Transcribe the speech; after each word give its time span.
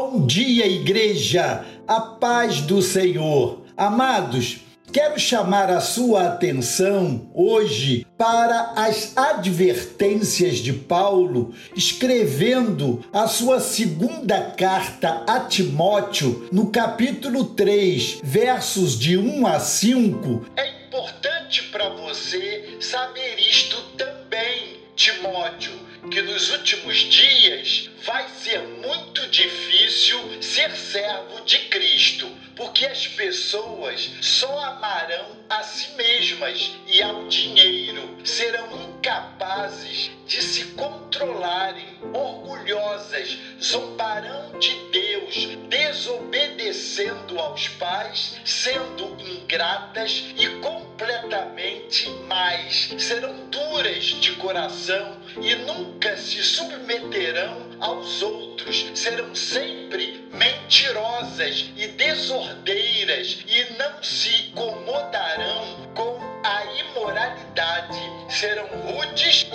Bom 0.00 0.24
dia, 0.24 0.64
igreja, 0.64 1.66
a 1.84 2.00
paz 2.00 2.60
do 2.60 2.80
Senhor. 2.80 3.64
Amados, 3.76 4.58
quero 4.92 5.18
chamar 5.18 5.70
a 5.70 5.80
sua 5.80 6.28
atenção 6.28 7.28
hoje 7.34 8.06
para 8.16 8.74
as 8.76 9.16
advertências 9.16 10.58
de 10.58 10.72
Paulo, 10.72 11.52
escrevendo 11.74 13.04
a 13.12 13.26
sua 13.26 13.58
segunda 13.58 14.40
carta 14.52 15.24
a 15.26 15.40
Timóteo, 15.40 16.48
no 16.52 16.70
capítulo 16.70 17.46
3, 17.46 18.20
versos 18.22 18.96
de 18.96 19.18
1 19.18 19.46
a 19.48 19.58
5. 19.58 20.46
É 20.56 20.86
importante 20.86 21.64
para 21.72 21.88
você 21.88 22.76
saber 22.78 23.36
isto 23.40 23.76
também, 23.96 24.76
Timóteo 24.94 25.87
que 26.10 26.22
nos 26.22 26.50
últimos 26.50 26.96
dias 26.98 27.90
vai 28.04 28.26
ser 28.28 28.60
muito 28.60 29.26
difícil 29.28 30.42
ser 30.42 30.70
servo 30.76 31.40
de 31.44 31.58
Cristo, 31.68 32.30
porque 32.56 32.86
as 32.86 33.06
pessoas 33.06 34.10
só 34.20 34.58
amarão 34.60 35.36
a 35.48 35.62
si 35.62 35.92
mesmas 35.92 36.72
e 36.86 37.02
ao 37.02 37.26
dinheiro, 37.28 38.16
serão 38.24 38.68
incapazes 38.82 40.10
de 40.26 40.42
se 40.42 40.64
controlarem, 40.72 41.98
orgulhosas, 42.12 43.38
zombarão 43.62 44.58
de 44.58 44.74
Deus, 44.90 45.48
desobedecendo 45.68 47.38
aos 47.38 47.68
pais, 47.68 48.36
sendo 48.44 49.16
ingratas 49.20 50.24
e 50.36 50.48
completamente 50.60 52.10
mais, 52.28 52.94
serão 52.98 53.47
duras 53.68 54.04
de 54.04 54.32
coração 54.32 55.16
e 55.40 55.54
nunca 55.54 56.16
se 56.16 56.42
submeterão 56.42 57.68
aos 57.80 58.22
outros, 58.22 58.90
serão 58.94 59.34
sempre 59.34 60.26
mentirosas 60.32 61.70
e 61.76 61.86
desordeiras 61.88 63.38
e 63.46 63.72
não 63.74 64.02
se 64.02 64.48
incomodarão 64.48 65.92
com 65.94 66.18
a 66.42 66.64
imoralidade, 66.64 68.00
serão 68.30 68.66
rudes 68.66 69.47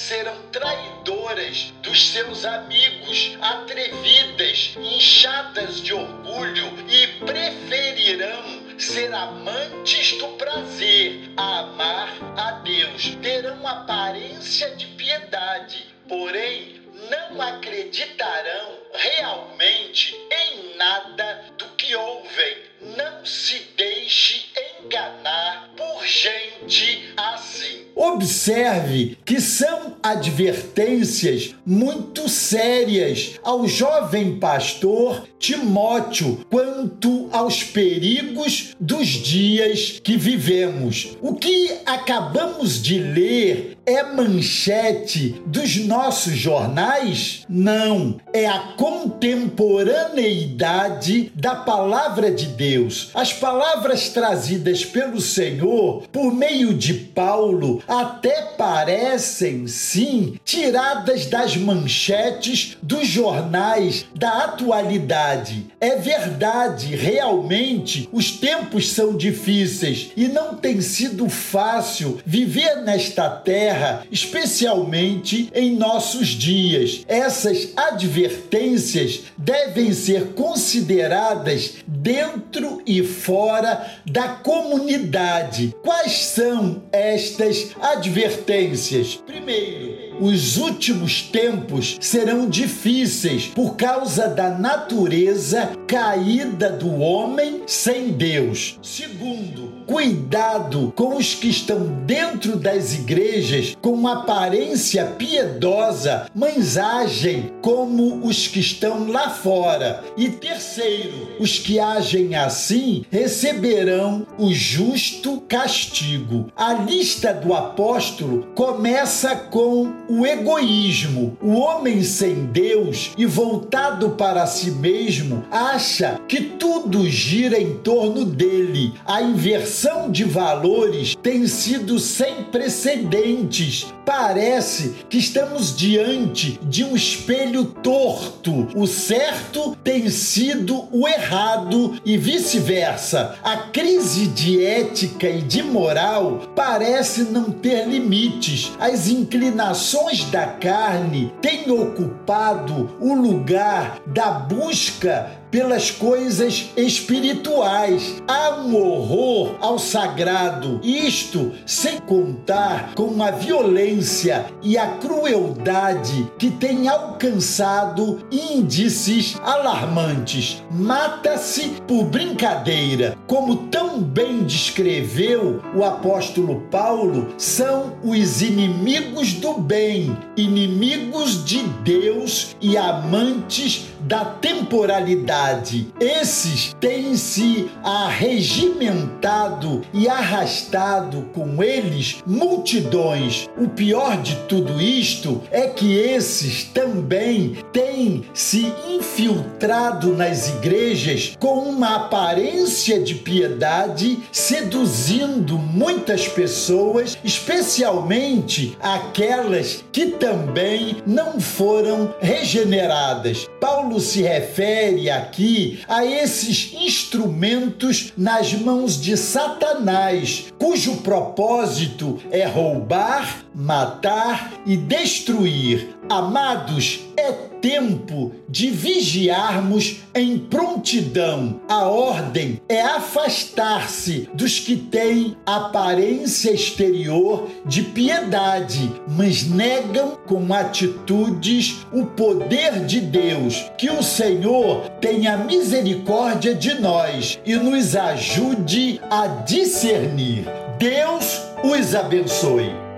serão 0.00 0.34
traidoras 0.50 1.72
dos 1.82 2.08
seus 2.08 2.44
amigos, 2.46 3.36
atrevidas, 3.40 4.74
inchadas 4.78 5.80
de 5.82 5.92
orgulho 5.92 6.66
e 6.88 7.06
preferirão 7.24 8.70
ser 8.78 9.12
amantes 9.12 10.16
do 10.16 10.28
prazer, 10.38 11.30
a 11.36 11.58
amar 11.60 12.08
a 12.36 12.50
Deus. 12.62 13.14
Terão 13.22 13.66
aparência 13.66 14.74
de 14.74 14.86
piedade, 14.86 15.94
porém 16.08 16.80
não 17.10 17.42
acreditarão 17.42 18.78
realmente 18.94 20.16
em 20.32 20.76
nada 20.76 21.44
do 21.58 21.66
que 21.76 21.94
ouvem. 21.94 22.56
Não 22.96 23.24
se 23.26 23.58
deixe 23.76 24.50
enganar 24.90 25.70
por 25.76 26.04
gente 26.06 27.12
assim. 27.16 27.86
Observe 27.94 29.18
que 29.24 29.40
são 29.40 29.89
advertências 30.02 31.54
muito 31.64 32.28
sérias 32.50 33.38
ao 33.44 33.68
jovem 33.68 34.40
pastor 34.40 35.22
Timóteo 35.38 36.44
quanto 36.50 37.28
aos 37.32 37.62
perigos 37.62 38.74
dos 38.78 39.06
dias 39.06 39.98
que 40.02 40.16
vivemos. 40.16 41.16
O 41.22 41.34
que 41.34 41.70
acabamos 41.86 42.82
de 42.82 42.98
ler 42.98 43.78
é 43.86 44.02
manchete 44.02 45.40
dos 45.46 45.76
nossos 45.76 46.34
jornais? 46.34 47.46
Não, 47.48 48.20
é 48.34 48.46
a 48.46 48.74
contemporaneidade 48.76 51.32
da 51.34 51.54
palavra 51.54 52.30
de 52.30 52.44
Deus. 52.46 53.08
As 53.14 53.32
palavras 53.32 54.10
trazidas 54.10 54.84
pelo 54.84 55.22
Senhor 55.22 56.02
por 56.12 56.34
meio 56.34 56.74
de 56.74 56.92
Paulo 56.92 57.82
até 57.88 58.42
parecem, 58.58 59.66
sim, 59.66 60.38
tiradas 60.44 61.24
das 61.26 61.56
manchetes 61.56 62.39
dos 62.82 63.06
jornais 63.06 64.06
da 64.14 64.44
atualidade. 64.44 65.66
É 65.80 65.96
verdade, 65.96 66.94
realmente, 66.94 68.08
os 68.12 68.30
tempos 68.30 68.90
são 68.90 69.16
difíceis 69.16 70.10
e 70.16 70.28
não 70.28 70.54
tem 70.54 70.80
sido 70.80 71.28
fácil 71.28 72.20
viver 72.24 72.76
nesta 72.82 73.28
terra, 73.28 74.04
especialmente 74.10 75.50
em 75.54 75.76
nossos 75.76 76.28
dias. 76.28 77.04
Essas 77.06 77.72
advertências 77.76 79.22
devem 79.36 79.92
ser 79.92 80.32
consideradas 80.32 81.74
dentro 81.86 82.82
e 82.86 83.02
fora 83.02 83.86
da 84.06 84.28
comunidade. 84.28 85.74
Quais 85.82 86.12
são 86.12 86.82
estas 86.92 87.70
advertências. 87.80 89.16
Primeiro, 89.26 89.99
os 90.20 90.58
últimos 90.58 91.22
tempos 91.22 91.96
serão 92.00 92.48
difíceis 92.48 93.46
por 93.46 93.76
causa 93.76 94.28
da 94.28 94.50
natureza 94.50 95.70
caída 95.86 96.70
do 96.70 97.00
homem 97.00 97.62
sem 97.66 98.12
Deus. 98.12 98.78
Segundo, 98.82 99.72
cuidado 99.86 100.92
com 100.94 101.16
os 101.16 101.34
que 101.34 101.48
estão 101.48 102.04
dentro 102.06 102.56
das 102.56 102.94
igrejas 102.94 103.76
com 103.80 104.06
aparência 104.06 105.04
piedosa, 105.04 106.26
mas 106.34 106.76
agem 106.76 107.50
como 107.62 108.26
os 108.26 108.46
que 108.46 108.60
estão 108.60 109.10
lá 109.10 109.30
fora. 109.30 110.04
E 110.16 110.28
terceiro, 110.28 111.36
os 111.40 111.58
que 111.58 111.80
agem 111.80 112.34
assim 112.34 113.04
receberão 113.10 114.26
o 114.38 114.52
justo 114.52 115.40
castigo. 115.48 116.46
A 116.54 116.74
lista 116.74 117.32
do 117.32 117.54
apóstolo 117.54 118.48
começa 118.54 119.34
com 119.34 119.92
o 120.10 120.26
egoísmo. 120.26 121.36
O 121.40 121.52
homem 121.52 122.02
sem 122.02 122.46
Deus 122.46 123.12
e 123.16 123.24
voltado 123.24 124.10
para 124.10 124.44
si 124.46 124.72
mesmo 124.72 125.44
acha 125.52 126.20
que 126.26 126.40
tudo 126.40 127.08
gira 127.08 127.60
em 127.60 127.76
torno 127.76 128.24
dele. 128.24 128.92
A 129.06 129.22
inversão 129.22 130.10
de 130.10 130.24
valores 130.24 131.14
tem 131.22 131.46
sido 131.46 132.00
sem 132.00 132.42
precedentes. 132.44 133.86
Parece 134.04 134.96
que 135.08 135.18
estamos 135.18 135.76
diante 135.76 136.58
de 136.64 136.82
um 136.82 136.96
espelho 136.96 137.64
torto. 137.64 138.66
O 138.74 138.88
certo 138.88 139.76
tem 139.84 140.08
sido 140.08 140.88
o 140.90 141.06
errado 141.06 141.94
e 142.04 142.16
vice-versa. 142.16 143.36
A 143.44 143.56
crise 143.56 144.26
de 144.26 144.64
ética 144.64 145.28
e 145.28 145.42
de 145.42 145.62
moral 145.62 146.52
parece 146.56 147.22
não 147.22 147.52
ter 147.52 147.86
limites. 147.86 148.72
As 148.80 149.08
inclinações 149.08 149.99
da 150.30 150.46
carne 150.46 151.32
têm 151.42 151.70
ocupado 151.70 152.96
o 152.98 153.14
lugar 153.14 154.00
da 154.06 154.30
busca 154.30 155.40
pelas 155.50 155.90
coisas 155.90 156.70
espirituais. 156.76 158.22
Há 158.26 158.60
um 158.60 158.76
horror 158.76 159.56
ao 159.60 159.78
sagrado, 159.78 160.80
isto 160.82 161.52
sem 161.66 161.98
contar 161.98 162.94
com 162.94 163.22
a 163.22 163.30
violência 163.30 164.46
e 164.62 164.78
a 164.78 164.86
crueldade 164.96 166.30
que 166.38 166.50
tem 166.50 166.88
alcançado 166.88 168.20
índices 168.30 169.36
alarmantes. 169.42 170.62
Mata-se 170.70 171.80
por 171.86 172.04
brincadeira, 172.04 173.16
como 173.26 173.68
tão 173.68 174.00
bem 174.00 174.44
descreveu 174.44 175.60
o 175.74 175.84
apóstolo 175.84 176.62
Paulo, 176.70 177.34
são 177.36 177.94
os 178.02 178.40
inimigos 178.40 179.34
do 179.34 179.54
bem, 179.54 179.89
inimigos 180.36 181.44
de 181.44 181.62
Deus 181.84 182.56
e 182.60 182.76
amantes 182.76 183.90
da 184.00 184.24
temporalidade. 184.24 185.88
Esses 186.00 186.74
têm 186.80 187.16
se 187.16 187.70
arregimentado 187.82 189.82
e 189.92 190.08
arrastado 190.08 191.28
com 191.34 191.62
eles 191.62 192.22
multidões. 192.26 193.46
O 193.58 193.68
pior 193.68 194.22
de 194.22 194.36
tudo 194.48 194.80
isto 194.80 195.42
é 195.50 195.66
que 195.66 195.96
esses 195.96 196.64
também 196.64 197.58
têm 197.72 198.24
se 198.32 198.72
infiltrado 198.88 200.14
nas 200.14 200.48
igrejas 200.48 201.36
com 201.38 201.58
uma 201.60 201.96
aparência 201.96 203.00
de 203.00 203.16
piedade, 203.16 204.18
seduzindo 204.32 205.58
muitas 205.58 206.26
pessoas, 206.26 207.18
especialmente 207.22 208.78
aquelas 208.80 209.79
que 209.92 210.06
também 210.06 210.96
não 211.06 211.40
foram 211.40 212.14
regeneradas. 212.20 213.48
Paulo 213.60 214.00
se 214.00 214.22
refere 214.22 215.10
aqui 215.10 215.80
a 215.88 216.04
esses 216.04 216.72
instrumentos 216.74 218.12
nas 218.16 218.52
mãos 218.52 219.00
de 219.00 219.16
Satanás, 219.16 220.46
cujo 220.58 220.96
propósito 220.98 222.18
é 222.30 222.44
roubar, 222.46 223.44
matar 223.54 224.52
e 224.66 224.76
destruir. 224.76 225.99
Amados, 226.10 227.02
é 227.16 227.30
tempo 227.60 228.32
de 228.48 228.68
vigiarmos 228.68 230.00
em 230.12 230.36
prontidão. 230.38 231.60
A 231.68 231.86
ordem 231.86 232.60
é 232.68 232.82
afastar-se 232.82 234.28
dos 234.34 234.58
que 234.58 234.74
têm 234.74 235.36
aparência 235.46 236.50
exterior 236.50 237.46
de 237.64 237.82
piedade, 237.82 238.90
mas 239.06 239.48
negam 239.48 240.18
com 240.26 240.52
atitudes 240.52 241.86
o 241.92 242.06
poder 242.06 242.84
de 242.86 243.00
Deus. 243.00 243.70
Que 243.78 243.88
o 243.88 244.02
Senhor 244.02 244.88
tenha 245.00 245.36
misericórdia 245.36 246.56
de 246.56 246.74
nós 246.80 247.38
e 247.46 247.54
nos 247.54 247.94
ajude 247.94 249.00
a 249.08 249.28
discernir. 249.28 250.44
Deus 250.76 251.40
os 251.62 251.94
abençoe. 251.94 252.89